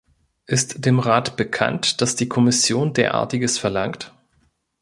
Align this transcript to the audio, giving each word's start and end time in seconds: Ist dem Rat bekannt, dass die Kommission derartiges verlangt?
Ist 0.47 0.85
dem 0.87 0.97
Rat 0.97 1.37
bekannt, 1.37 2.01
dass 2.01 2.15
die 2.15 2.27
Kommission 2.27 2.91
derartiges 2.93 3.59
verlangt? 3.59 4.11